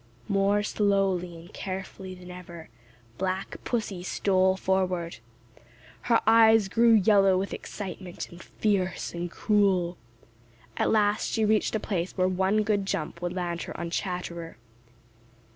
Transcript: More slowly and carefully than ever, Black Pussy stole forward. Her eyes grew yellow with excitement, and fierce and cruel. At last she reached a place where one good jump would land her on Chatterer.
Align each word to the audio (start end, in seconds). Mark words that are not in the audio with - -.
More 0.27 0.63
slowly 0.63 1.35
and 1.37 1.53
carefully 1.53 2.15
than 2.15 2.31
ever, 2.31 2.69
Black 3.19 3.63
Pussy 3.63 4.01
stole 4.01 4.57
forward. 4.57 5.17
Her 6.09 6.19
eyes 6.25 6.69
grew 6.69 6.93
yellow 6.95 7.37
with 7.37 7.53
excitement, 7.53 8.31
and 8.31 8.41
fierce 8.41 9.13
and 9.13 9.29
cruel. 9.29 9.99
At 10.75 10.89
last 10.89 11.27
she 11.29 11.45
reached 11.45 11.75
a 11.75 11.79
place 11.79 12.17
where 12.17 12.27
one 12.27 12.63
good 12.63 12.87
jump 12.87 13.21
would 13.21 13.33
land 13.33 13.61
her 13.69 13.79
on 13.79 13.91
Chatterer. 13.91 14.57